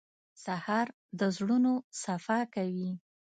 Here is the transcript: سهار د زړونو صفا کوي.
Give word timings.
سهار 0.43 0.87
د 1.19 1.21
زړونو 1.35 1.73
صفا 2.03 2.39
کوي. 2.55 2.91